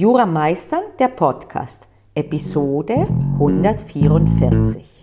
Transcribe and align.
Jura 0.00 0.26
Meistern, 0.26 0.84
der 1.00 1.08
Podcast, 1.08 1.88
Episode 2.14 3.08
144. 3.40 5.02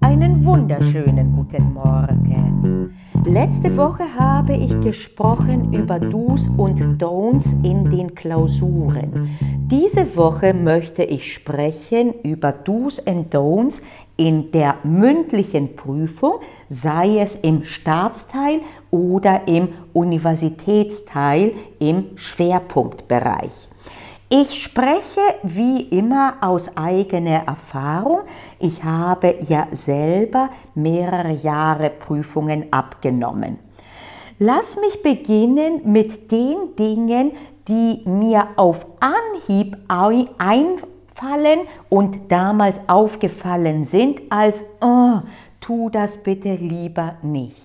Einen 0.00 0.44
wunderschönen 0.44 1.34
guten 1.34 1.74
Morgen. 1.74 2.94
Letzte 3.24 3.76
Woche 3.76 4.04
habe 4.16 4.54
ich 4.54 4.80
gesprochen 4.80 5.72
über 5.72 5.98
Do's 5.98 6.48
und 6.56 7.02
Don'ts 7.02 7.52
in 7.64 7.90
den 7.90 8.14
Klausuren. 8.14 9.30
Diese 9.66 10.16
Woche 10.16 10.54
möchte 10.54 11.02
ich 11.02 11.32
sprechen 11.32 12.14
über 12.22 12.52
Do's 12.52 13.00
und 13.00 13.34
Don'ts 13.34 13.82
in 14.22 14.52
der 14.52 14.76
mündlichen 14.84 15.74
Prüfung, 15.74 16.34
sei 16.68 17.18
es 17.18 17.34
im 17.42 17.64
Staatsteil 17.64 18.60
oder 18.92 19.48
im 19.48 19.70
Universitätsteil 19.92 21.54
im 21.80 22.16
Schwerpunktbereich. 22.16 23.50
Ich 24.28 24.62
spreche 24.62 25.20
wie 25.42 25.82
immer 25.88 26.34
aus 26.40 26.76
eigener 26.76 27.46
Erfahrung. 27.46 28.20
Ich 28.60 28.84
habe 28.84 29.34
ja 29.48 29.66
selber 29.72 30.50
mehrere 30.76 31.32
Jahre 31.32 31.90
Prüfungen 31.90 32.72
abgenommen. 32.72 33.58
Lass 34.38 34.78
mich 34.80 35.02
beginnen 35.02 35.80
mit 35.84 36.30
den 36.30 36.76
Dingen, 36.78 37.32
die 37.66 38.02
mir 38.08 38.48
auf 38.56 38.86
Anhieb 39.00 39.76
einfallen 41.12 41.66
und 41.88 42.30
damals 42.30 42.80
aufgefallen 42.86 43.84
sind, 43.84 44.20
als 44.30 44.64
oh, 44.80 45.20
tu 45.60 45.90
das 45.90 46.16
bitte 46.16 46.54
lieber 46.54 47.16
nicht. 47.22 47.56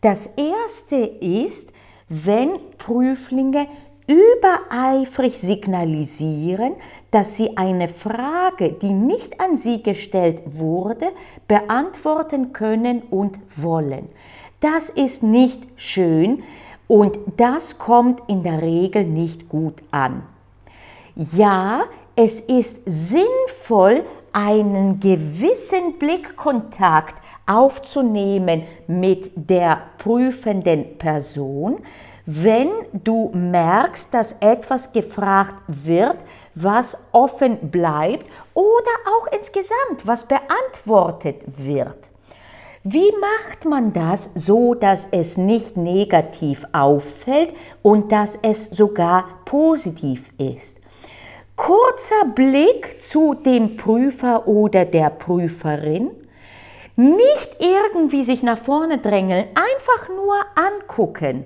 Das 0.00 0.26
erste 0.26 0.96
ist, 0.96 1.70
wenn 2.08 2.50
Prüflinge 2.78 3.66
übereifrig 4.06 5.38
signalisieren, 5.38 6.74
dass 7.10 7.36
sie 7.36 7.56
eine 7.56 7.88
Frage, 7.88 8.72
die 8.72 8.92
nicht 8.92 9.40
an 9.40 9.56
sie 9.56 9.82
gestellt 9.82 10.42
wurde, 10.46 11.10
beantworten 11.46 12.52
können 12.52 13.02
und 13.10 13.38
wollen. 13.56 14.08
Das 14.60 14.88
ist 14.88 15.22
nicht 15.22 15.62
schön 15.76 16.42
und 16.88 17.18
das 17.36 17.78
kommt 17.78 18.22
in 18.26 18.42
der 18.42 18.62
Regel 18.62 19.04
nicht 19.04 19.48
gut 19.48 19.74
an. 19.90 20.22
Ja, 21.14 21.84
es 22.16 22.40
ist 22.40 22.76
sinnvoll, 22.86 24.04
einen 24.32 25.00
gewissen 25.00 25.98
Blickkontakt 25.98 27.14
aufzunehmen 27.46 28.62
mit 28.86 29.32
der 29.34 29.82
prüfenden 29.98 30.98
Person, 30.98 31.78
wenn 32.26 32.70
du 32.92 33.30
merkst, 33.34 34.14
dass 34.14 34.36
etwas 34.40 34.92
gefragt 34.92 35.62
wird, 35.66 36.16
was 36.54 36.96
offen 37.12 37.70
bleibt 37.70 38.26
oder 38.54 38.94
auch 39.06 39.26
insgesamt, 39.36 40.04
was 40.04 40.24
beantwortet 40.24 41.42
wird. 41.46 42.10
Wie 42.82 43.12
macht 43.20 43.64
man 43.66 43.92
das 43.92 44.30
so, 44.34 44.74
dass 44.74 45.08
es 45.10 45.36
nicht 45.36 45.76
negativ 45.76 46.64
auffällt 46.72 47.52
und 47.82 48.10
dass 48.10 48.38
es 48.42 48.70
sogar 48.70 49.24
positiv 49.44 50.30
ist? 50.38 50.79
Kurzer 51.62 52.24
Blick 52.34 53.02
zu 53.02 53.34
dem 53.34 53.76
Prüfer 53.76 54.48
oder 54.48 54.86
der 54.86 55.10
Prüferin 55.10 56.10
nicht 56.96 57.56
irgendwie 57.58 58.24
sich 58.24 58.42
nach 58.42 58.56
vorne 58.56 58.96
drängeln, 58.96 59.44
einfach 59.48 60.08
nur 60.08 60.36
angucken. 60.54 61.44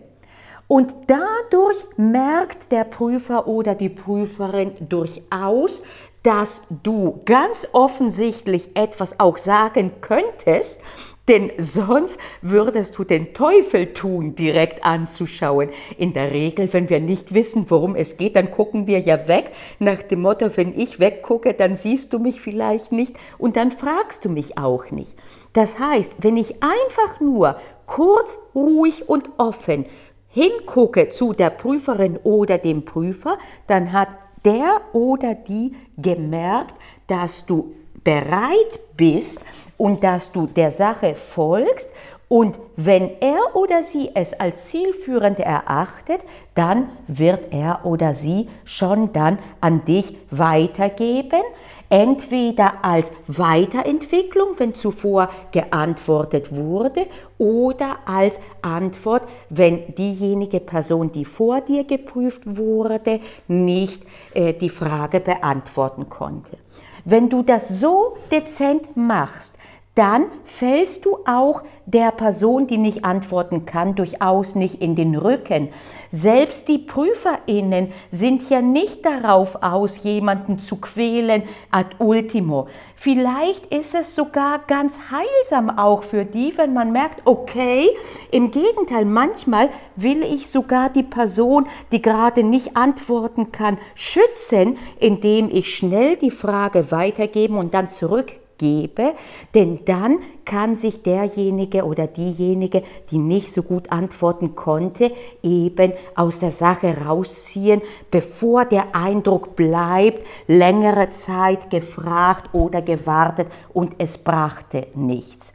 Und 0.69 0.95
dadurch 1.09 1.85
merkt 1.97 2.70
der 2.70 2.85
Prüfer 2.85 3.48
oder 3.48 3.75
die 3.75 3.89
Prüferin 3.89 4.77
durchaus, 4.89 5.83
dass 6.23 6.62
du 6.85 7.20
ganz 7.25 7.67
offensichtlich 7.73 8.77
etwas 8.77 9.19
auch 9.19 9.37
sagen 9.37 9.95
könntest, 10.01 10.81
denn 11.29 11.51
sonst 11.58 12.18
würdest 12.42 12.98
du 12.98 13.05
den 13.05 13.33
Teufel 13.33 13.95
tun, 13.95 14.35
direkt 14.35 14.85
anzuschauen. 14.85 15.70
In 15.96 16.12
der 16.12 16.33
Regel, 16.33 16.73
wenn 16.73 16.90
wir 16.90 17.01
nicht 17.01 17.33
wissen, 17.33 17.67
worum 17.68 17.96
es 17.96 18.17
geht, 18.17 18.36
dann 18.36 18.51
gucken 18.51 18.86
wir 18.86 19.01
ja 19.01 19.27
weg, 19.27 19.52
nach 19.79 20.02
dem 20.02 20.20
Motto, 20.20 20.55
wenn 20.57 20.79
ich 20.79 21.01
weggucke, 21.01 21.55
dann 21.55 21.77
siehst 21.77 22.13
du 22.13 22.18
mich 22.18 22.40
vielleicht 22.40 22.92
nicht 22.92 23.14
und 23.39 23.57
dann 23.57 23.73
fragst 23.73 24.24
du 24.24 24.29
mich 24.29 24.58
auch 24.58 24.90
nicht. 24.90 25.14
Das 25.55 25.79
heißt, 25.79 26.13
wenn 26.18 26.36
ich 26.36 26.63
einfach 26.63 27.20
nur 27.20 27.57
kurz, 27.86 28.39
ruhig 28.55 29.08
und 29.08 29.30
offen 29.39 29.86
hingucke 30.29 31.11
zu 31.11 31.33
der 31.33 31.51
Prüferin 31.51 32.18
oder 32.23 32.58
dem 32.58 32.84
Prüfer, 32.84 33.39
dann 33.67 33.92
hat 33.92 34.08
der 34.45 34.80
oder 34.92 35.34
die 35.34 35.74
gemerkt, 35.96 36.74
dass 37.07 37.46
du 37.46 37.73
bereit 38.02 38.80
bist 38.96 39.40
und 39.77 40.05
dass 40.05 40.33
du 40.33 40.46
der 40.46 40.70
Sache 40.70 41.14
folgst 41.14 41.89
und 42.29 42.57
wenn 42.77 43.11
er 43.20 43.55
oder 43.55 43.83
sie 43.83 44.11
es 44.14 44.33
als 44.33 44.67
zielführend 44.67 45.39
erachtet, 45.39 46.20
dann 46.55 46.89
wird 47.07 47.52
er 47.52 47.84
oder 47.84 48.14
sie 48.14 48.48
schon 48.64 49.13
dann 49.13 49.39
an 49.61 49.84
dich 49.84 50.17
weitergeben, 50.30 51.42
entweder 51.90 52.83
als 52.83 53.13
Weiterentwicklung, 53.29 54.55
wenn 54.57 54.74
zuvor 54.74 55.29
geantwortet 55.52 56.52
wurde, 56.55 57.07
oder 57.39 57.98
als 58.07 58.40
Antwort, 58.63 59.23
wenn 59.51 59.95
diejenige 59.95 60.61
Person, 60.61 61.13
die 61.13 61.27
vor 61.27 61.61
dir 61.61 61.84
geprüft 61.84 62.42
wurde, 62.46 63.20
nicht 63.46 64.02
äh, 64.33 64.55
die 64.55 64.70
Frage 64.70 65.20
beantworten 65.20 66.08
konnte. 66.08 66.57
Wenn 67.05 67.29
du 67.29 67.42
das 67.42 67.68
so 67.68 68.17
dezent 68.33 68.96
machst, 68.96 69.55
dann 69.95 70.27
fällst 70.45 71.05
du 71.05 71.19
auch 71.25 71.63
der 71.87 72.11
Person, 72.11 72.67
die 72.67 72.79
nicht 72.79 73.05
antworten 73.05 73.65
kann, 73.65 73.95
durchaus 73.95 74.57
nicht 74.57 74.81
in 74.81 74.97
den 74.97 75.15
Rücken. 75.15 75.69
Selbst 76.11 76.67
die 76.67 76.79
Prüferinnen 76.79 77.93
sind 78.11 78.51
ja 78.51 78.61
nicht 78.61 79.05
darauf 79.05 79.63
aus, 79.63 80.03
jemanden 80.03 80.59
zu 80.59 80.77
quälen 80.81 81.45
ad 81.71 81.91
ultimo. 81.99 82.67
Vielleicht 82.97 83.67
ist 83.67 83.95
es 83.95 84.17
sogar 84.17 84.61
ganz 84.67 84.99
heilsam 85.11 85.71
auch 85.79 86.03
für 86.03 86.25
die, 86.25 86.57
wenn 86.57 86.73
man 86.73 86.91
merkt, 86.91 87.23
okay, 87.25 87.89
im 88.33 88.51
Gegenteil, 88.51 89.05
manchmal 89.05 89.69
will 89.95 90.23
ich 90.23 90.49
sogar 90.49 90.91
die 90.91 91.03
Person, 91.03 91.67
die 91.93 92.03
gerade 92.03 92.43
nicht 92.43 92.77
antworten 92.77 93.53
kann, 93.53 93.79
schützen, 93.95 94.79
indem 94.99 95.51
ich 95.51 95.73
schnell 95.73 96.17
die 96.17 96.33
Frage 96.33 96.91
weitergeben 96.91 97.59
und 97.59 97.75
dann 97.75 97.91
zurück 97.91 98.33
gebe, 98.59 99.15
denn 99.55 99.81
dann 99.85 100.19
kann 100.45 100.77
sich 100.77 101.03
derjenige 101.03 101.85
oder 101.85 102.07
diejenige, 102.07 102.83
die 103.11 103.19
nicht 103.19 103.53
so 103.53 103.63
gut 103.63 103.91
antworten 103.91 104.55
konnte, 104.55 105.13
eben 105.42 105.92
aus 106.15 106.41
der 106.41 106.53
Sache 106.53 106.97
rausziehen, 107.07 107.83
bevor 108.11 108.64
der 108.64 108.95
Eindruck 108.95 109.57
bleibt, 109.57 110.27
längere 110.47 111.11
Zeit 111.11 111.70
gefragt 111.70 112.51
oder 112.53 112.83
gewartet 112.83 113.48
und 113.73 113.95
es 113.98 114.19
brachte 114.19 114.89
nichts. 114.95 115.53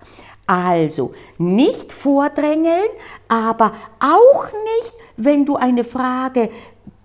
Also 0.47 1.13
nicht 1.37 1.91
vordrängeln, 1.91 2.89
aber 3.27 3.73
auch 3.99 4.45
nicht, 4.45 4.93
wenn 5.15 5.45
du 5.45 5.55
eine 5.55 5.83
Frage 5.83 6.49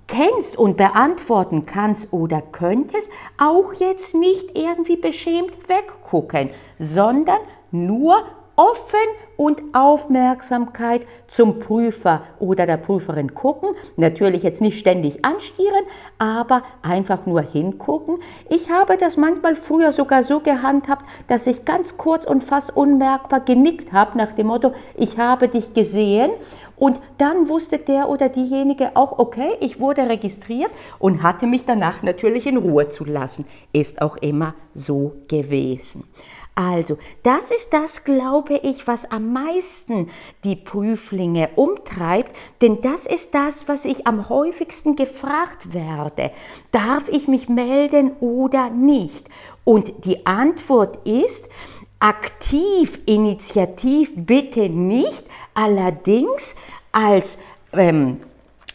kennst 0.06 0.56
und 0.56 0.76
beantworten 0.76 1.66
kannst 1.66 2.12
oder 2.12 2.42
könntest, 2.42 3.10
auch 3.38 3.72
jetzt 3.74 4.14
nicht 4.14 4.56
irgendwie 4.56 4.96
beschämt 4.96 5.68
weggucken, 5.68 6.50
sondern 6.78 7.38
nur 7.70 8.24
offen 8.56 9.00
und 9.36 9.60
Aufmerksamkeit 9.72 11.02
zum 11.26 11.58
Prüfer 11.58 12.22
oder 12.38 12.66
der 12.66 12.76
Prüferin 12.76 13.34
gucken. 13.34 13.70
Natürlich 13.96 14.44
jetzt 14.44 14.60
nicht 14.60 14.78
ständig 14.78 15.24
anstieren, 15.24 15.84
aber 16.18 16.62
einfach 16.82 17.26
nur 17.26 17.42
hingucken. 17.42 18.18
Ich 18.48 18.70
habe 18.70 18.96
das 18.96 19.16
manchmal 19.16 19.56
früher 19.56 19.90
sogar 19.90 20.22
so 20.22 20.38
gehandhabt, 20.38 21.04
dass 21.26 21.48
ich 21.48 21.64
ganz 21.64 21.96
kurz 21.96 22.26
und 22.26 22.44
fast 22.44 22.76
unmerkbar 22.76 23.40
genickt 23.40 23.92
habe 23.92 24.16
nach 24.16 24.32
dem 24.32 24.46
Motto, 24.46 24.72
ich 24.94 25.18
habe 25.18 25.48
dich 25.48 25.74
gesehen 25.74 26.30
und 26.76 27.00
dann 27.18 27.48
wusste 27.48 27.78
der 27.78 28.08
oder 28.08 28.28
diejenige 28.28 28.96
auch, 28.96 29.18
okay, 29.18 29.56
ich 29.60 29.80
wurde 29.80 30.08
registriert 30.08 30.70
und 30.98 31.22
hatte 31.22 31.46
mich 31.46 31.64
danach 31.64 32.02
natürlich 32.02 32.46
in 32.46 32.56
Ruhe 32.56 32.88
zu 32.88 33.04
lassen. 33.04 33.46
Ist 33.72 34.02
auch 34.02 34.16
immer 34.16 34.54
so 34.74 35.12
gewesen. 35.28 36.04
Also, 36.56 36.98
das 37.24 37.50
ist 37.50 37.72
das, 37.72 38.04
glaube 38.04 38.54
ich, 38.54 38.86
was 38.86 39.10
am 39.10 39.32
meisten 39.32 40.08
die 40.44 40.54
Prüflinge 40.54 41.48
umtreibt, 41.56 42.30
denn 42.62 42.80
das 42.80 43.06
ist 43.06 43.34
das, 43.34 43.66
was 43.66 43.84
ich 43.84 44.06
am 44.06 44.28
häufigsten 44.28 44.94
gefragt 44.94 45.74
werde. 45.74 46.30
Darf 46.70 47.08
ich 47.08 47.26
mich 47.26 47.48
melden 47.48 48.12
oder 48.20 48.70
nicht? 48.70 49.28
Und 49.64 50.04
die 50.04 50.26
Antwort 50.26 51.04
ist, 51.08 51.48
aktiv, 51.98 53.00
initiativ 53.06 54.12
bitte 54.14 54.68
nicht, 54.68 55.24
allerdings 55.54 56.54
als 56.92 57.38
ähm, 57.72 58.20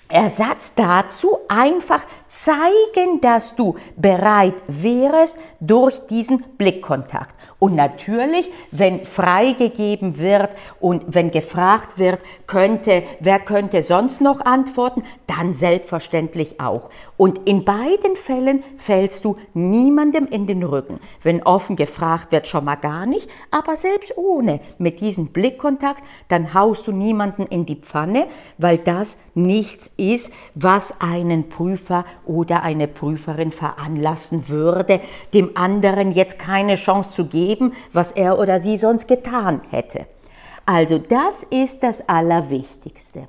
Ersatz 0.07 0.73
dazu 0.75 1.37
einfach 1.47 2.01
zeigen, 2.27 3.21
dass 3.21 3.55
du 3.55 3.75
bereit 3.95 4.55
wärst 4.67 5.37
durch 5.59 5.99
diesen 6.07 6.41
Blickkontakt. 6.57 7.35
Und 7.59 7.75
natürlich, 7.75 8.49
wenn 8.71 9.01
freigegeben 9.01 10.17
wird 10.17 10.49
und 10.79 11.03
wenn 11.07 11.29
gefragt 11.29 11.99
wird, 11.99 12.19
könnte, 12.47 13.03
wer 13.19 13.39
könnte 13.39 13.83
sonst 13.83 14.21
noch 14.21 14.39
antworten, 14.39 15.03
dann 15.27 15.53
selbstverständlich 15.53 16.61
auch. 16.61 16.89
Und 17.17 17.49
in 17.49 17.65
beiden 17.65 18.15
Fällen 18.15 18.63
fällst 18.77 19.25
du 19.25 19.35
niemandem 19.53 20.25
in 20.27 20.47
den 20.47 20.63
Rücken. 20.63 21.01
Wenn 21.21 21.43
offen 21.43 21.75
gefragt 21.75 22.31
wird, 22.31 22.47
schon 22.47 22.63
mal 22.63 22.75
gar 22.75 23.05
nicht, 23.05 23.29
aber 23.51 23.75
selbst 23.75 24.17
ohne 24.17 24.61
mit 24.77 25.01
diesem 25.01 25.27
Blickkontakt, 25.27 26.01
dann 26.29 26.53
haust 26.53 26.87
du 26.87 26.93
niemanden 26.93 27.45
in 27.45 27.65
die 27.65 27.75
Pfanne, 27.75 28.27
weil 28.57 28.77
das 28.77 29.17
nichts 29.35 29.91
ist, 29.97 30.31
was 30.55 31.01
einen 31.01 31.49
Prüfer 31.49 32.05
oder 32.25 32.63
eine 32.63 32.87
Prüferin 32.87 33.51
veranlassen 33.51 34.47
würde, 34.49 35.01
dem 35.33 35.55
anderen 35.55 36.11
jetzt 36.11 36.39
keine 36.39 36.75
Chance 36.75 37.11
zu 37.11 37.25
geben, 37.25 37.48
was 37.93 38.11
er 38.11 38.39
oder 38.39 38.59
sie 38.59 38.77
sonst 38.77 39.07
getan 39.07 39.61
hätte. 39.69 40.05
Also 40.65 40.99
das 40.99 41.43
ist 41.43 41.81
das 41.81 42.07
Allerwichtigste. 42.07 43.27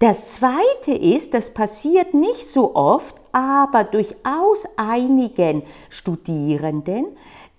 Das 0.00 0.32
Zweite 0.32 0.92
ist, 0.92 1.34
das 1.34 1.52
passiert 1.52 2.14
nicht 2.14 2.46
so 2.46 2.74
oft, 2.74 3.14
aber 3.32 3.84
durchaus 3.84 4.66
einigen 4.76 5.62
Studierenden, 5.90 7.06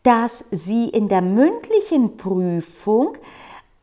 dass 0.03 0.45
sie 0.49 0.89
in 0.89 1.07
der 1.07 1.21
mündlichen 1.21 2.17
Prüfung 2.17 3.17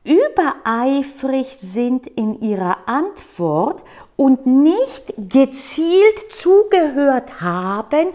übereifrig 0.05 1.47
sind 1.57 2.07
in 2.07 2.41
ihrer 2.41 2.79
Antwort 2.87 3.83
und 4.17 4.47
nicht 4.47 5.15
gezielt 5.17 6.33
zugehört 6.33 7.41
haben 7.41 8.09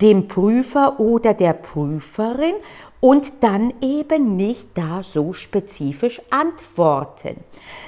dem 0.00 0.28
Prüfer 0.28 1.00
oder 1.00 1.32
der 1.32 1.54
Prüferin 1.54 2.54
und 3.00 3.32
dann 3.40 3.74
eben 3.80 4.36
nicht 4.36 4.68
da 4.74 5.02
so 5.02 5.32
spezifisch 5.32 6.20
antworten. 6.30 7.44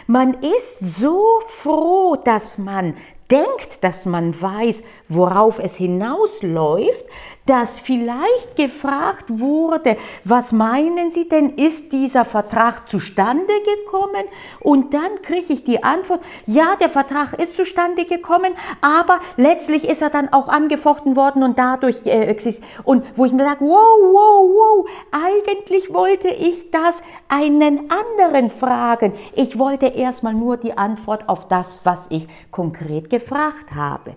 Man 0.06 0.34
ist 0.43 0.81
so 0.81 1.40
froh, 1.46 2.16
dass 2.25 2.58
man 2.58 2.94
denkt, 3.31 3.82
dass 3.82 4.06
man 4.06 4.40
weiß, 4.40 4.82
worauf 5.08 5.58
es 5.58 5.76
hinausläuft, 5.76 7.05
dass 7.49 7.79
vielleicht 7.79 8.56
gefragt 8.56 9.25
wurde, 9.29 9.97
was 10.23 10.53
meinen 10.53 11.11
Sie 11.11 11.29
denn, 11.29 11.55
ist 11.55 11.93
dieser 11.93 12.27
Vertrag 12.27 12.89
zustande 12.91 13.55
gekommen? 13.65 14.25
Und 14.61 14.93
dann 14.93 15.23
kriege 15.23 15.55
ich 15.55 15.65
die 15.65 15.83
Antwort, 15.83 16.21
ja, 16.45 16.77
der 16.77 16.91
Vertrag 16.91 17.33
ist 17.41 17.56
zustande 17.56 18.05
gekommen, 18.05 18.53
aber 18.83 19.21
letztlich 19.39 19.89
ist 19.89 20.03
er 20.03 20.11
dann 20.11 20.31
auch 20.31 20.49
angefochten 20.49 21.17
worden 21.17 21.43
und 21.43 21.59
dadurch 21.59 22.05
äh, 22.05 22.27
existiert. 22.27 22.69
Und 22.85 23.05
wo 23.17 23.25
ich 23.25 23.33
mir 23.33 23.45
sage, 23.45 23.65
wow, 23.65 23.99
wow, 24.03 24.51
wow, 24.53 24.91
eigentlich 25.11 25.93
wollte 25.93 26.29
ich 26.29 26.71
das 26.71 27.03
einen 27.29 27.91
anderen 27.91 28.51
fragen. 28.51 29.15
Ich 29.35 29.59
wollte 29.59 29.87
erstmal 29.87 30.35
nur 30.35 30.59
die 30.59 30.77
Antwort 30.77 31.31
auf 31.31 31.49
das, 31.49 31.79
was 31.85 32.09
ich 32.11 32.29
konkret 32.51 33.09
gefragt 33.09 33.75
habe. 33.75 34.17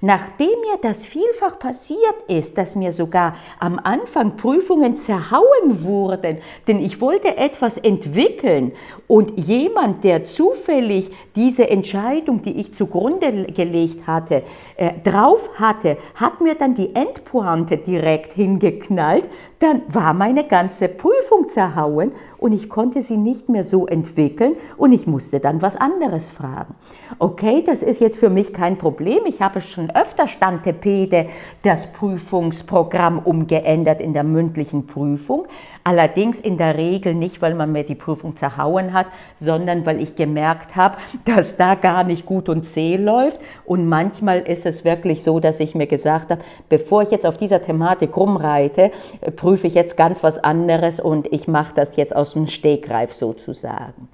Nachdem 0.00 0.48
mir 0.48 0.78
das 0.82 1.04
vielfach 1.04 1.58
passiert 1.58 2.14
ist, 2.28 2.58
dass 2.58 2.74
mir 2.74 2.92
sogar 2.92 3.36
am 3.58 3.80
Anfang 3.82 4.36
Prüfungen 4.36 4.96
zerhauen 4.96 5.82
wurden, 5.82 6.38
denn 6.68 6.80
ich 6.80 7.00
wollte 7.00 7.36
etwas 7.36 7.78
entwickeln 7.78 8.72
und 9.06 9.38
jemand, 9.38 10.04
der 10.04 10.24
zufällig 10.24 11.10
diese 11.34 11.70
Entscheidung, 11.70 12.42
die 12.42 12.60
ich 12.60 12.74
zugrunde 12.74 13.44
gelegt 13.44 14.06
hatte, 14.06 14.42
äh, 14.76 14.92
drauf 15.02 15.48
hatte, 15.58 15.96
hat 16.14 16.40
mir 16.40 16.54
dann 16.54 16.74
die 16.74 16.94
Endpointe 16.94 17.78
direkt 17.78 18.34
hingeknallt, 18.34 19.28
dann 19.58 19.82
war 19.88 20.12
meine 20.12 20.46
ganze 20.46 20.88
Prüfung 20.88 21.48
zerhauen 21.48 22.12
und 22.38 22.52
ich 22.52 22.68
konnte 22.68 23.02
sie 23.02 23.16
nicht 23.16 23.48
mehr 23.48 23.64
so 23.64 23.86
entwickeln 23.86 24.56
und 24.76 24.92
ich 24.92 25.06
musste 25.06 25.40
dann 25.40 25.62
was 25.62 25.76
anderes 25.76 26.28
fragen. 26.28 26.74
Okay, 27.18 27.62
das 27.64 27.82
ist 27.82 28.00
jetzt 28.00 28.18
für 28.18 28.30
mich 28.30 28.52
kein 28.52 28.76
Problem. 28.76 29.20
Ich 29.26 29.40
habe 29.40 29.60
schon 29.60 29.90
öfter 29.90 30.26
Stantepede 30.26 31.26
das 31.62 31.92
Prüfungsprogramm 31.92 33.18
umgeändert 33.18 34.00
in 34.00 34.12
der 34.12 34.24
mündlichen 34.24 34.86
Prüfung. 34.86 35.46
Allerdings 35.86 36.40
in 36.40 36.58
der 36.58 36.76
Regel 36.76 37.14
nicht, 37.14 37.40
weil 37.40 37.54
man 37.54 37.70
mir 37.70 37.84
die 37.84 37.94
Prüfung 37.94 38.34
zerhauen 38.34 38.92
hat, 38.92 39.06
sondern 39.36 39.86
weil 39.86 40.02
ich 40.02 40.16
gemerkt 40.16 40.74
habe, 40.74 40.96
dass 41.24 41.56
da 41.56 41.76
gar 41.76 42.02
nicht 42.02 42.26
gut 42.26 42.48
und 42.48 42.64
zäh 42.64 42.96
läuft. 42.96 43.38
Und 43.64 43.88
manchmal 43.88 44.40
ist 44.40 44.66
es 44.66 44.84
wirklich 44.84 45.22
so, 45.22 45.38
dass 45.38 45.60
ich 45.60 45.76
mir 45.76 45.86
gesagt 45.86 46.32
habe, 46.32 46.42
bevor 46.68 47.02
ich 47.02 47.12
jetzt 47.12 47.24
auf 47.24 47.36
dieser 47.36 47.62
Thematik 47.62 48.16
rumreite, 48.16 48.90
prüfe 49.36 49.68
ich 49.68 49.74
jetzt 49.74 49.96
ganz 49.96 50.24
was 50.24 50.42
anderes 50.42 50.98
und 50.98 51.32
ich 51.32 51.46
mache 51.46 51.74
das 51.76 51.94
jetzt 51.94 52.16
aus 52.16 52.32
dem 52.32 52.48
Stegreif 52.48 53.14
sozusagen. 53.14 54.08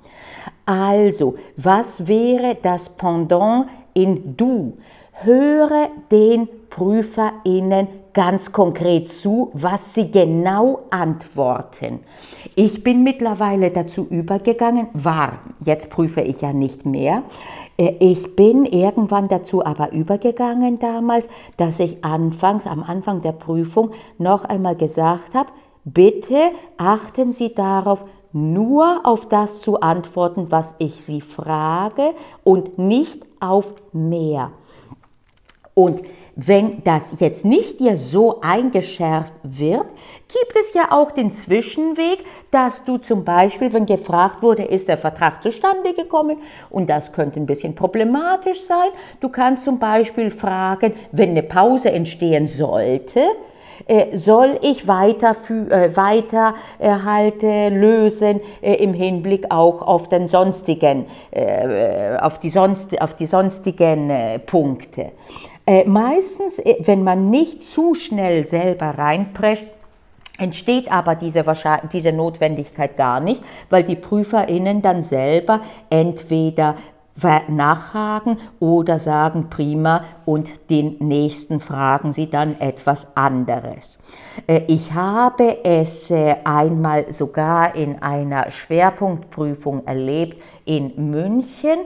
Also, 0.67 1.37
was 1.57 2.07
wäre 2.07 2.59
das 2.63 2.91
Pendant 2.91 3.69
in 3.95 4.37
du? 4.37 4.77
Höre 5.23 5.89
den 6.11 6.51
PrüferInnen 6.69 8.02
ganz 8.15 8.53
konkret 8.53 9.09
zu, 9.09 9.51
was 9.55 9.95
sie 9.95 10.11
genau 10.11 10.81
antworten. 10.91 12.01
Ich 12.55 12.83
bin 12.83 13.03
mittlerweile 13.03 13.71
dazu 13.71 14.07
übergegangen, 14.09 14.89
war, 14.93 15.39
jetzt 15.65 15.91
prüfe 15.91 16.21
ich 16.21 16.41
ja 16.41 16.53
nicht 16.53 16.85
mehr, 16.85 17.23
äh, 17.79 17.95
ich 18.01 18.37
bin 18.37 18.65
irgendwann 18.67 19.29
dazu 19.29 19.65
aber 19.65 19.93
übergegangen 19.93 20.79
damals, 20.79 21.29
dass 21.57 21.81
ich 21.81 22.05
anfangs, 22.05 22.67
am 22.67 22.83
Anfang 22.83 23.23
der 23.23 23.33
Prüfung 23.33 23.93
noch 24.19 24.45
einmal 24.45 24.77
gesagt 24.77 25.35
habe, 25.35 25.51
bitte 25.85 26.53
achten 26.77 27.33
Sie 27.33 27.55
darauf, 27.55 28.05
nur 28.33 29.01
auf 29.05 29.29
das 29.29 29.61
zu 29.61 29.81
antworten, 29.81 30.47
was 30.51 30.75
ich 30.79 31.05
Sie 31.05 31.21
frage 31.21 32.15
und 32.45 32.79
nicht 32.79 33.25
auf 33.41 33.75
mehr. 33.93 34.53
Und 35.75 36.03
wenn 36.35 36.83
das 36.85 37.15
jetzt 37.19 37.45
nicht 37.45 37.81
dir 37.81 37.97
so 37.97 38.41
eingeschärft 38.41 39.35
wird, 39.43 39.87
gibt 40.29 40.57
es 40.59 40.73
ja 40.73 40.91
auch 40.91 41.11
den 41.11 41.31
Zwischenweg, 41.31 42.25
dass 42.51 42.85
du 42.85 42.97
zum 42.97 43.25
Beispiel, 43.25 43.73
wenn 43.73 43.87
gefragt 43.87 44.43
wurde, 44.43 44.63
ist 44.63 44.89
der 44.89 44.99
Vertrag 44.99 45.43
zustande 45.43 45.93
gekommen 45.93 46.39
und 46.71 46.89
das 46.89 47.13
könnte 47.13 47.39
ein 47.39 47.47
bisschen 47.47 47.75
problematisch 47.75 48.63
sein, 48.63 48.89
du 49.21 49.29
kannst 49.29 49.65
zum 49.65 49.79
Beispiel 49.79 50.31
fragen, 50.31 50.95
wenn 51.13 51.31
eine 51.31 51.43
Pause 51.43 51.93
entstehen 51.93 52.47
sollte, 52.47 53.21
äh, 53.87 54.17
soll 54.17 54.59
ich 54.63 54.87
weiter, 54.87 55.35
äh, 55.71 55.97
weiter 55.97 56.55
äh, 56.81 57.69
lösen 57.69 58.41
äh, 58.61 58.75
im 58.75 58.95
Hinblick 58.95 59.47
auch 59.51 59.83
auf 59.83 60.09
den 60.09 60.29
sonstigen, 60.29 61.07
auf 62.21 62.39
die, 62.39 62.51
sonst, 62.51 63.01
auf 63.01 63.15
die 63.15 63.27
sonstigen 63.27 64.11
Punkte. 64.47 65.13
Äh, 65.67 65.85
meistens, 65.85 66.59
äh, 66.59 66.77
wenn 66.81 67.05
man 67.05 67.31
nicht 67.31 67.65
zu 67.65 67.95
schnell 67.95 68.47
selber 68.47 68.99
reinprescht, 68.99 69.67
entsteht 70.39 70.91
aber 70.91 71.15
diese, 71.15 71.45
diese 71.93 72.13
Notwendigkeit 72.13 72.97
gar 72.97 73.21
nicht, 73.21 73.43
weil 73.71 73.85
die 73.85 73.97
PrüferInnen 73.97 74.83
dann 74.83 75.03
selber 75.03 75.61
entweder 75.91 76.77
nachhaken 77.49 78.39
oder 78.59 78.99
sagen 78.99 79.51
prima 79.51 80.05
und 80.25 80.49
den 80.71 80.97
nächsten 80.99 81.61
fragen 81.61 82.11
sie 82.13 82.31
dann 82.31 82.59
etwas 82.59 83.07
anderes. 83.15 83.99
Äh, 84.47 84.63
ich 84.67 84.93
habe 84.93 85.65
es 85.65 86.13
einmal 86.45 87.13
sogar 87.13 87.75
in 87.75 88.03
einer 88.03 88.51
Schwerpunktprüfung 88.51 89.87
erlebt 89.87 90.43
in 90.65 91.11
München, 91.11 91.81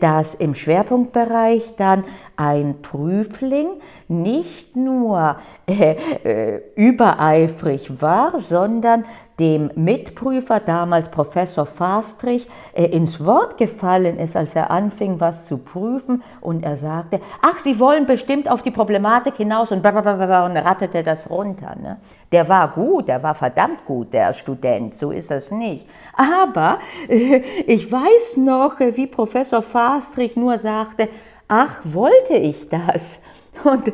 dass 0.00 0.34
im 0.34 0.54
Schwerpunktbereich 0.54 1.74
dann 1.76 2.04
ein 2.36 2.82
Prüfling 2.82 3.80
nicht 4.08 4.76
nur 4.76 5.36
äh, 5.66 5.94
äh, 6.24 6.62
übereifrig 6.74 8.00
war, 8.02 8.40
sondern 8.40 9.04
dem 9.38 9.70
Mitprüfer, 9.74 10.60
damals 10.60 11.10
Professor 11.10 11.64
Fastrich, 11.64 12.48
äh, 12.72 12.86
ins 12.86 13.24
Wort 13.24 13.56
gefallen 13.56 14.18
ist, 14.18 14.36
als 14.36 14.54
er 14.54 14.70
anfing, 14.70 15.20
was 15.20 15.46
zu 15.46 15.58
prüfen 15.58 16.22
und 16.40 16.64
er 16.64 16.76
sagte, 16.76 17.20
ach, 17.40 17.58
Sie 17.60 17.78
wollen 17.78 18.06
bestimmt 18.06 18.50
auf 18.50 18.62
die 18.62 18.70
Problematik 18.70 19.36
hinaus 19.36 19.70
und, 19.70 19.84
und 19.84 20.56
rattete 20.56 21.02
das 21.02 21.30
runter. 21.30 21.59
Ne? 21.60 21.98
Der 22.32 22.48
war 22.48 22.68
gut, 22.68 23.08
der 23.08 23.22
war 23.22 23.34
verdammt 23.34 23.84
gut, 23.86 24.12
der 24.12 24.32
Student, 24.32 24.94
so 24.94 25.10
ist 25.10 25.30
das 25.30 25.50
nicht. 25.50 25.86
Aber 26.14 26.78
äh, 27.08 27.42
ich 27.66 27.90
weiß 27.90 28.36
noch, 28.38 28.78
wie 28.80 29.06
Professor 29.06 29.62
Fastrich 29.62 30.36
nur 30.36 30.58
sagte, 30.58 31.08
ach, 31.48 31.80
wollte 31.84 32.34
ich 32.34 32.68
das? 32.68 33.20
Und 33.64 33.92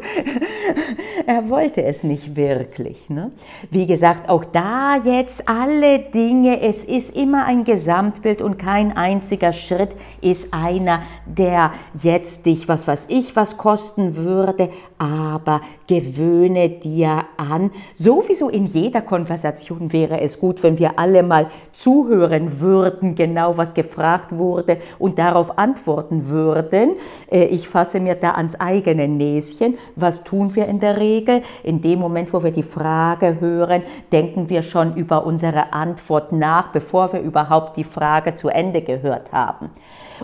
er 1.26 1.48
wollte 1.48 1.82
es 1.82 2.04
nicht 2.04 2.36
wirklich. 2.36 3.08
Ne? 3.10 3.32
Wie 3.70 3.86
gesagt, 3.86 4.28
auch 4.28 4.44
da 4.44 4.96
jetzt 5.02 5.48
alle 5.48 5.98
Dinge, 5.98 6.60
es 6.60 6.84
ist 6.84 7.16
immer 7.16 7.46
ein 7.46 7.64
Gesamtbild 7.64 8.42
und 8.42 8.58
kein 8.58 8.96
einziger 8.96 9.52
Schritt 9.52 9.90
ist 10.20 10.52
einer, 10.52 11.02
der 11.24 11.72
jetzt 12.02 12.46
dich, 12.46 12.68
was 12.68 12.86
weiß 12.86 13.06
ich, 13.08 13.34
was 13.34 13.56
kosten 13.56 14.16
würde, 14.16 14.70
aber 14.98 15.60
gewöhne 15.86 16.68
dir 16.68 17.24
an. 17.36 17.70
Sowieso 17.94 18.48
in 18.48 18.66
jeder 18.66 19.02
Konversation 19.02 19.92
wäre 19.92 20.20
es 20.20 20.38
gut, 20.40 20.62
wenn 20.62 20.78
wir 20.78 20.98
alle 20.98 21.22
mal 21.22 21.46
zuhören 21.72 22.60
würden, 22.60 23.14
genau 23.14 23.56
was 23.56 23.74
gefragt 23.74 24.36
wurde 24.36 24.78
und 24.98 25.18
darauf 25.18 25.58
antworten 25.58 26.28
würden. 26.28 26.96
Äh, 27.30 27.44
ich 27.46 27.68
fasse 27.68 28.00
mir 28.00 28.14
da 28.14 28.32
ans 28.32 28.54
eigene 28.58 29.08
Näschen. 29.08 29.78
Was 29.94 30.24
tun 30.24 30.54
wir 30.54 30.66
in 30.66 30.80
der 30.80 30.98
Regel? 30.98 31.42
In 31.62 31.82
dem 31.82 31.98
Moment, 31.98 32.32
wo 32.32 32.42
wir 32.42 32.50
die 32.50 32.62
Frage 32.62 33.40
hören, 33.40 33.82
denken 34.12 34.48
wir 34.48 34.62
schon 34.62 34.94
über 34.96 35.26
unsere 35.26 35.72
Antwort 35.72 36.32
nach, 36.32 36.72
bevor 36.72 37.12
wir 37.12 37.20
überhaupt 37.20 37.76
die 37.76 37.84
Frage 37.84 38.36
zu 38.36 38.48
Ende 38.48 38.82
gehört 38.82 39.32
haben. 39.32 39.70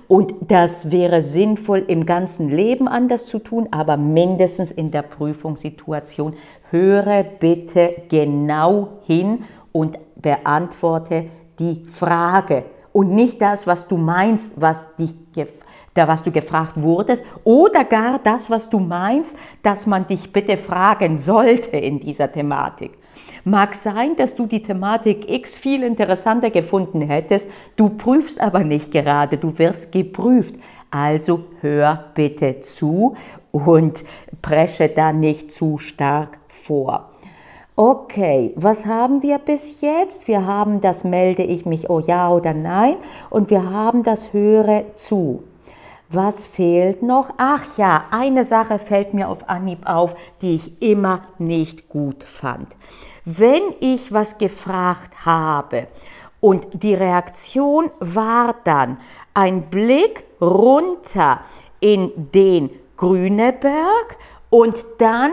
Und 0.09 0.35
das 0.49 0.91
wäre 0.91 1.23
sinnvoll 1.23 1.85
im 1.87 2.07
ganzen 2.07 2.49
Leben 2.49 2.89
anders 2.89 3.27
zu 3.27 3.39
tun, 3.39 3.69
aber 3.71 3.97
mindestens 3.97 4.73
in 4.73 4.91
der 4.91 5.03
Prüfungssituation. 5.53 6.35
Höre 6.71 7.23
bitte 7.23 8.03
genau 8.09 9.01
hin 9.05 9.45
und 9.73 9.99
beantworte 10.17 11.27
die 11.59 11.85
Frage 11.87 12.65
und 12.93 13.11
nicht 13.11 13.41
das, 13.41 13.67
was 13.67 13.89
du 13.89 13.97
meinst, 13.97 14.53
was 14.57 14.95
dich 14.97 15.17
da 15.95 16.09
was 16.09 16.23
du 16.23 16.31
gefragt 16.31 16.81
wurdest, 16.81 17.23
oder 17.45 17.85
gar 17.85 18.19
das, 18.19 18.49
was 18.49 18.71
du 18.71 18.79
meinst, 18.79 19.37
dass 19.63 19.87
man 19.87 20.07
dich 20.07 20.33
bitte 20.33 20.57
fragen 20.57 21.19
sollte 21.19 21.77
in 21.77 22.01
dieser 22.01 22.33
Thematik. 22.33 22.93
Mag 23.45 23.75
sein, 23.75 24.17
dass 24.17 24.35
du 24.35 24.47
die 24.47 24.63
Thematik 24.63 25.31
X 25.31 25.59
viel 25.59 25.83
interessanter 25.83 26.51
gefunden 26.51 27.03
hättest, 27.03 27.49
du 27.77 27.91
prüfst 27.91 28.41
aber 28.41 28.65
nicht 28.65 28.93
gerade, 28.93 29.37
du 29.37 29.59
wirst 29.59 29.93
geprüft. 29.93 30.55
Also 30.91 31.45
hör 31.61 32.05
bitte 32.15 32.61
zu 32.61 33.17
und 33.51 34.05
presche 34.43 34.89
da 34.89 35.13
nicht 35.13 35.53
zu 35.53 35.79
stark 35.79 36.39
vor. 36.49 37.09
Okay, 37.75 38.53
was 38.57 38.85
haben 38.85 39.23
wir 39.23 39.39
bis 39.39 39.81
jetzt? 39.81 40.29
Wir 40.29 40.45
haben 40.47 40.83
das 40.83 41.05
melde 41.05 41.43
ich 41.43 41.65
mich, 41.65 41.89
oh 41.89 42.01
ja 42.01 42.29
oder 42.31 42.53
nein, 42.53 42.97
und 43.31 43.49
wir 43.49 43.71
haben 43.71 44.03
das 44.03 44.35
höre 44.35 44.85
zu. 44.97 45.45
Was 46.11 46.45
fehlt 46.45 47.03
noch? 47.03 47.31
Ach 47.39 47.65
ja, 47.79 48.05
eine 48.11 48.45
Sache 48.45 48.79
fällt 48.79 49.15
mir 49.15 49.31
auf 49.31 49.49
Anhieb 49.49 49.89
auf, 49.89 50.15
die 50.43 50.57
ich 50.57 50.83
immer 50.83 51.23
nicht 51.39 51.89
gut 51.89 52.23
fand. 52.25 52.69
Wenn 53.25 53.63
ich 53.81 54.13
was 54.13 54.37
gefragt 54.37 55.25
habe 55.25 55.87
und 56.43 56.67
die 56.83 56.95
Reaktion 56.95 57.91
war 58.01 58.57
dann 58.65 58.99
ein 59.33 59.71
Blick 59.71 60.25
runter 60.39 61.41
in 61.81 62.13
den 62.35 62.69
Grüneberg 62.99 64.19
und 64.53 64.85
dann 64.99 65.33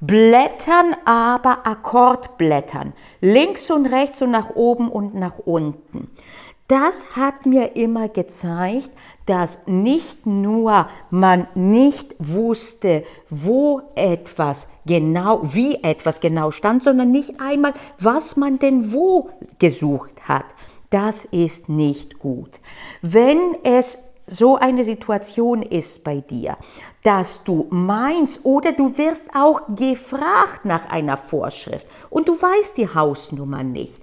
Blättern, 0.00 0.94
aber 1.06 1.66
Akkordblättern, 1.66 2.92
links 3.22 3.70
und 3.70 3.86
rechts 3.86 4.20
und 4.20 4.32
nach 4.32 4.50
oben 4.50 4.90
und 4.90 5.14
nach 5.14 5.38
unten. 5.38 6.10
Das 6.68 7.16
hat 7.16 7.46
mir 7.46 7.74
immer 7.76 8.08
gezeigt, 8.08 8.90
dass 9.24 9.66
nicht 9.66 10.26
nur 10.26 10.88
man 11.10 11.46
nicht 11.54 12.14
wusste, 12.18 13.04
wo 13.30 13.80
etwas 13.94 14.68
genau, 14.84 15.40
wie 15.42 15.82
etwas 15.82 16.20
genau 16.20 16.50
stand, 16.50 16.84
sondern 16.84 17.10
nicht 17.10 17.40
einmal, 17.40 17.72
was 17.98 18.36
man 18.36 18.58
denn 18.58 18.92
wo 18.92 19.30
gesucht 19.58 20.28
hat. 20.28 20.46
Das 20.90 21.24
ist 21.24 21.70
nicht 21.70 22.18
gut. 22.18 22.50
Wenn 23.00 23.56
es 23.62 24.03
so 24.26 24.56
eine 24.56 24.84
Situation 24.84 25.62
ist 25.62 26.02
bei 26.04 26.20
dir, 26.20 26.56
dass 27.02 27.44
du 27.44 27.66
meinst 27.70 28.40
oder 28.44 28.72
du 28.72 28.96
wirst 28.96 29.26
auch 29.34 29.62
gefragt 29.68 30.64
nach 30.64 30.88
einer 30.90 31.16
Vorschrift 31.16 31.86
und 32.10 32.28
du 32.28 32.32
weißt 32.32 32.76
die 32.76 32.88
Hausnummer 32.88 33.62
nicht, 33.62 34.00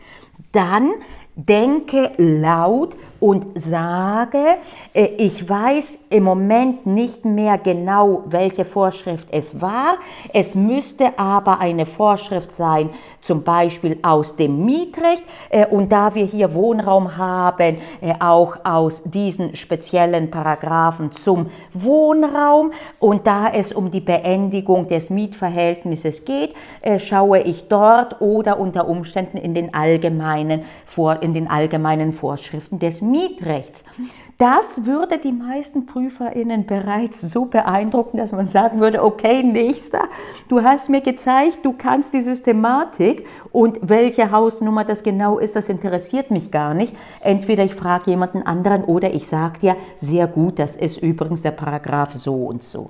dann 0.52 0.92
denke 1.36 2.12
laut 2.18 2.96
und 3.22 3.46
sage, 3.54 4.58
äh, 4.94 5.06
ich 5.18 5.48
weiß 5.48 6.00
im 6.10 6.24
Moment 6.24 6.88
nicht 6.88 7.24
mehr 7.24 7.60
genau, 7.60 8.24
welche 8.26 8.66
Vorschrift 8.66 9.28
es 9.32 9.62
war. 9.62 9.98
Es 10.34 10.56
müsste 10.56 11.18
aber 11.20 11.60
eine 11.60 11.86
Vorschrift 11.86 12.52
sein, 12.52 12.90
zum 13.22 13.44
Beispiel 13.44 14.00
aus 14.02 14.36
dem 14.36 14.66
Mietrecht. 14.66 15.24
Äh, 15.50 15.68
und 15.68 15.92
da 15.92 16.16
wir 16.16 16.26
hier 16.26 16.56
Wohnraum 16.56 17.16
haben, 17.16 17.78
äh, 18.02 18.16
auch 18.20 18.58
aus 18.64 19.04
diesen 19.06 19.56
speziellen 19.56 20.32
Paragraphen 20.32 21.12
zum 21.12 21.52
Wohnraum 21.74 22.72
und 22.98 23.28
da 23.28 23.50
es 23.50 23.72
um 23.72 23.92
die 23.92 24.02
Beendigung 24.02 24.88
des 24.88 25.12
Mietverhältnisses 25.12 26.26
geht, 26.26 26.56
schaue 26.98 27.40
ich 27.40 27.68
dort 27.68 28.20
oder 28.20 28.60
unter 28.60 28.88
Umständen 28.88 29.38
in 29.38 29.54
den 29.54 29.74
allgemeinen, 29.74 30.64
in 31.22 31.34
den 31.34 31.50
allgemeinen 31.50 32.14
Vorschriften 32.14 32.80
des 32.80 33.02
Mietrechts. 33.12 33.84
Das 34.38 34.88
würde 34.88 35.20
die 35.20 35.32
meisten 35.32 35.86
PrüferInnen 35.86 36.66
bereits 36.66 37.22
so 37.22 37.46
beeindrucken, 37.46 38.18
dass 38.18 38.32
man 38.32 38.48
sagen 38.48 38.80
würde, 38.80 39.04
okay, 39.04 39.44
nächster, 39.44 40.06
du 40.48 40.64
hast 40.64 40.90
mir 40.90 41.02
gezeigt, 41.02 41.60
du 41.62 41.74
kannst 41.74 42.14
die 42.16 42.22
Systematik 42.22 43.28
und 43.52 43.78
welche 43.84 44.32
Hausnummer 44.32 44.84
das 44.84 45.04
genau 45.04 45.38
ist, 45.38 45.56
das 45.56 45.70
interessiert 45.70 46.32
mich 46.32 46.50
gar 46.50 46.74
nicht. 46.74 46.96
Entweder 47.20 47.64
ich 47.64 47.76
frage 47.76 48.10
jemanden 48.10 48.42
anderen 48.42 48.84
oder 48.84 49.14
ich 49.14 49.28
sage 49.28 49.60
dir, 49.60 49.76
sehr 49.98 50.26
gut, 50.26 50.58
das 50.58 50.76
ist 50.76 50.98
übrigens 51.04 51.44
der 51.44 51.52
Paragraph 51.52 52.16
so 52.16 52.34
und 52.46 52.64
so. 52.64 52.90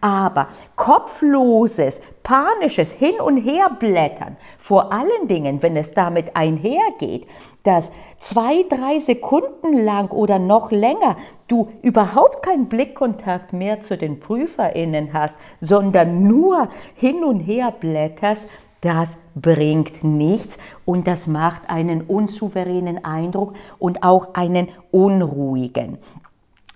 Aber 0.00 0.48
kopfloses, 0.76 2.00
panisches 2.22 2.92
Hin- 2.92 3.20
und 3.20 3.38
Herblättern, 3.38 4.36
vor 4.58 4.92
allen 4.92 5.28
Dingen, 5.28 5.62
wenn 5.62 5.76
es 5.76 5.92
damit 5.92 6.36
einhergeht, 6.36 7.26
dass 7.62 7.92
zwei, 8.18 8.64
drei 8.68 9.00
Sekunden 9.00 9.84
lang 9.84 10.10
oder 10.10 10.38
noch 10.38 10.70
länger 10.70 11.16
du 11.48 11.68
überhaupt 11.82 12.42
keinen 12.42 12.68
Blickkontakt 12.68 13.52
mehr 13.52 13.80
zu 13.80 13.96
den 13.96 14.20
PrüferInnen 14.20 15.12
hast, 15.12 15.38
sondern 15.60 16.26
nur 16.26 16.68
hin 16.94 17.24
und 17.24 17.40
her 17.40 17.72
blätterst, 17.78 18.48
das 18.80 19.16
bringt 19.36 20.02
nichts 20.02 20.58
und 20.84 21.06
das 21.06 21.28
macht 21.28 21.70
einen 21.70 22.02
unsouveränen 22.02 23.04
Eindruck 23.04 23.54
und 23.78 24.02
auch 24.02 24.34
einen 24.34 24.68
unruhigen. 24.90 25.98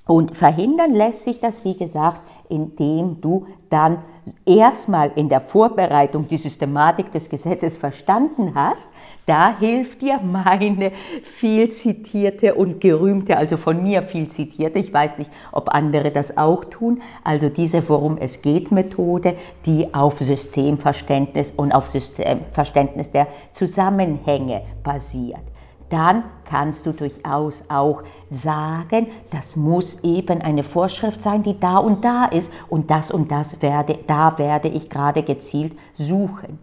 Und 0.06 0.36
verhindern 0.36 0.94
lässt 0.94 1.24
sich 1.24 1.40
das, 1.40 1.64
wie 1.64 1.76
gesagt, 1.76 2.20
indem 2.48 3.20
du 3.20 3.46
dann 3.70 3.98
erstmal 4.44 5.10
in 5.16 5.28
der 5.28 5.40
Vorbereitung 5.40 6.28
die 6.28 6.36
Systematik 6.36 7.10
des 7.10 7.28
Gesetzes 7.28 7.76
verstanden 7.76 8.52
hast. 8.54 8.88
Da 9.26 9.58
hilft 9.58 10.02
dir 10.02 10.20
meine 10.20 10.92
viel 11.24 11.68
zitierte 11.70 12.54
und 12.54 12.80
gerühmte, 12.80 13.36
also 13.36 13.56
von 13.56 13.82
mir 13.82 14.04
viel 14.04 14.28
zitierte, 14.28 14.78
ich 14.78 14.94
weiß 14.94 15.18
nicht, 15.18 15.30
ob 15.50 15.74
andere 15.74 16.12
das 16.12 16.38
auch 16.38 16.64
tun, 16.64 17.02
also 17.24 17.48
diese 17.48 17.88
Worum 17.88 18.16
es 18.18 18.42
geht 18.42 18.70
Methode, 18.70 19.34
die 19.64 19.92
auf 19.92 20.20
Systemverständnis 20.20 21.52
und 21.56 21.72
auf 21.72 21.88
Systemverständnis 21.88 23.10
der 23.10 23.26
Zusammenhänge 23.52 24.62
basiert 24.84 25.40
dann 25.90 26.24
kannst 26.44 26.86
du 26.86 26.92
durchaus 26.92 27.64
auch 27.68 28.02
sagen, 28.30 29.08
das 29.30 29.56
muss 29.56 30.02
eben 30.04 30.42
eine 30.42 30.62
Vorschrift 30.62 31.22
sein, 31.22 31.42
die 31.42 31.58
da 31.58 31.78
und 31.78 32.04
da 32.04 32.26
ist 32.26 32.52
und 32.68 32.90
das 32.90 33.10
und 33.10 33.30
das 33.30 33.60
werde, 33.62 33.98
da 34.06 34.38
werde 34.38 34.68
ich 34.68 34.90
gerade 34.90 35.22
gezielt 35.22 35.76
suchen. 35.94 36.58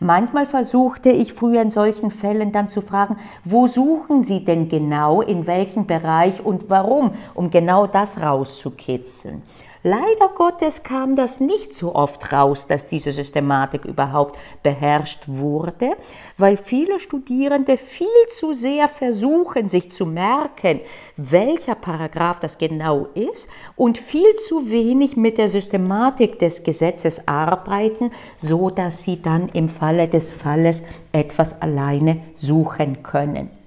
Manchmal 0.00 0.44
versuchte 0.44 1.08
ich 1.08 1.32
früher 1.32 1.62
in 1.62 1.70
solchen 1.70 2.10
Fällen 2.10 2.52
dann 2.52 2.68
zu 2.68 2.82
fragen, 2.82 3.16
wo 3.44 3.66
suchen 3.66 4.22
Sie 4.22 4.44
denn 4.44 4.68
genau, 4.68 5.22
in 5.22 5.46
welchem 5.46 5.86
Bereich 5.86 6.44
und 6.44 6.68
warum, 6.68 7.12
um 7.34 7.50
genau 7.50 7.86
das 7.86 8.20
rauszukitzeln. 8.20 9.42
Leider 9.84 10.28
Gottes 10.34 10.82
kam 10.82 11.14
das 11.14 11.38
nicht 11.38 11.72
so 11.72 11.94
oft 11.94 12.32
raus, 12.32 12.66
dass 12.66 12.88
diese 12.88 13.12
Systematik 13.12 13.84
überhaupt 13.84 14.36
beherrscht 14.64 15.22
wurde, 15.26 15.92
weil 16.36 16.56
viele 16.56 16.98
Studierende 16.98 17.76
viel 17.76 18.08
zu 18.28 18.54
sehr 18.54 18.88
versuchen, 18.88 19.68
sich 19.68 19.92
zu 19.92 20.04
merken, 20.04 20.80
welcher 21.16 21.76
Paragraph 21.76 22.40
das 22.40 22.58
genau 22.58 23.06
ist 23.14 23.48
und 23.76 23.98
viel 23.98 24.34
zu 24.34 24.68
wenig 24.68 25.16
mit 25.16 25.38
der 25.38 25.48
Systematik 25.48 26.40
des 26.40 26.64
Gesetzes 26.64 27.28
arbeiten, 27.28 28.10
so 28.36 28.70
dass 28.70 29.04
sie 29.04 29.22
dann 29.22 29.48
im 29.50 29.68
Falle 29.68 30.08
des 30.08 30.32
Falles 30.32 30.82
etwas 31.12 31.62
alleine 31.62 32.20
suchen 32.34 33.04
können. 33.04 33.57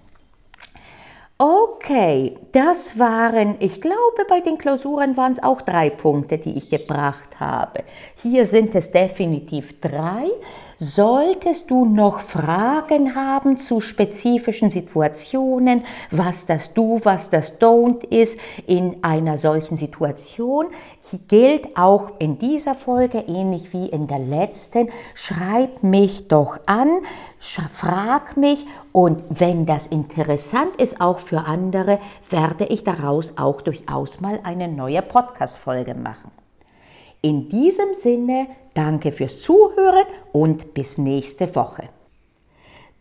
Okay, 1.44 2.38
das 2.52 3.00
waren, 3.00 3.56
ich 3.62 3.82
glaube, 3.82 4.26
bei 4.30 4.42
den 4.42 4.60
Klausuren 4.60 5.18
waren 5.18 5.34
es 5.34 5.42
auch 5.42 5.64
drei 5.64 5.90
Punkte, 5.90 6.38
die 6.38 6.56
ich 6.56 6.70
gebracht 6.70 7.40
habe. 7.40 7.84
Hier 8.18 8.46
sind 8.46 8.76
es 8.76 8.92
definitiv 8.92 9.82
drei. 9.82 10.26
Solltest 10.84 11.70
du 11.70 11.86
noch 11.86 12.22
Fragen 12.22 13.14
haben 13.14 13.58
zu 13.58 13.82
spezifischen 13.82 14.72
Situationen, 14.72 15.84
was 16.10 16.48
das 16.48 16.74
Do, 16.74 17.00
was 17.04 17.30
das 17.30 17.60
Don't 17.60 18.04
ist 18.04 18.36
in 18.66 19.04
einer 19.04 19.38
solchen 19.38 19.78
Situation, 19.78 20.66
gilt 21.28 21.78
auch 21.78 22.14
in 22.18 22.40
dieser 22.40 22.74
Folge 22.74 23.20
ähnlich 23.20 23.72
wie 23.74 23.90
in 23.90 24.08
der 24.08 24.18
letzten. 24.18 24.90
Schreib 25.14 25.84
mich 25.84 26.28
doch 26.28 26.58
an, 26.66 26.90
frag 27.72 28.36
mich 28.36 28.66
und 28.92 29.22
wenn 29.30 29.68
das 29.68 29.86
interessant 29.86 30.78
ist 30.78 31.00
auch 31.00 31.20
für 31.20 31.46
andere, 31.46 32.00
werde 32.28 32.66
ich 32.66 32.84
daraus 32.84 33.34
auch 33.38 33.62
durchaus 33.62 34.20
mal 34.20 34.40
eine 34.42 34.68
neue 34.68 35.04
Podcast-Folge 35.04 35.94
machen. 35.94 36.41
In 37.24 37.50
diesem 37.50 37.94
Sinne, 37.94 38.48
danke 38.74 39.12
fürs 39.12 39.42
Zuhören 39.42 40.06
und 40.32 40.74
bis 40.74 40.98
nächste 40.98 41.56
Woche. 41.56 41.90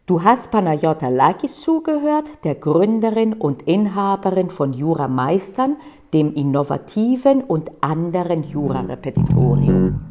Du 0.04 0.22
hast 0.22 0.50
Panayota 0.50 1.08
Lakis 1.08 1.60
zugehört, 1.60 2.26
der 2.44 2.56
Gründerin 2.56 3.32
und 3.32 3.62
Inhaberin 3.62 4.50
von 4.50 4.74
Jura 4.74 5.08
Meistern, 5.08 5.76
dem 6.12 6.34
innovativen 6.34 7.42
und 7.44 7.70
anderen 7.80 8.42
Jura-Repetitorium. 8.42 10.09